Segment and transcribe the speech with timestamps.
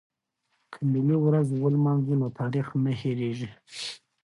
[0.71, 3.49] که ملي ورځ ولمانځو نو تاریخ نه هیریږي.